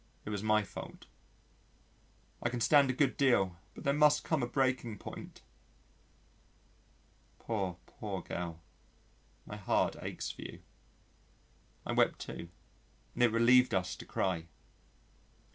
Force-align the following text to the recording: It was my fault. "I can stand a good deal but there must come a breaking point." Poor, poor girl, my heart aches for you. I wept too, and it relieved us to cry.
It 0.25 0.31
was 0.31 0.41
my 0.41 0.63
fault. 0.63 1.05
"I 2.41 2.49
can 2.49 2.59
stand 2.59 2.89
a 2.89 2.91
good 2.93 3.17
deal 3.17 3.57
but 3.75 3.83
there 3.83 3.93
must 3.93 4.23
come 4.23 4.41
a 4.41 4.47
breaking 4.47 4.97
point." 4.97 5.43
Poor, 7.37 7.77
poor 7.85 8.23
girl, 8.23 8.63
my 9.45 9.57
heart 9.57 9.95
aches 10.01 10.31
for 10.31 10.41
you. 10.41 10.63
I 11.85 11.91
wept 11.91 12.17
too, 12.17 12.49
and 13.13 13.21
it 13.21 13.31
relieved 13.31 13.75
us 13.75 13.95
to 13.97 14.05
cry. 14.07 14.47